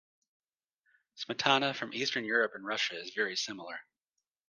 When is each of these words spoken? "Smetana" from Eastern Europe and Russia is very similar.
"Smetana" 1.15 1.75
from 1.75 1.93
Eastern 1.93 2.25
Europe 2.25 2.53
and 2.55 2.65
Russia 2.65 2.99
is 2.99 3.13
very 3.13 3.35
similar. 3.35 3.81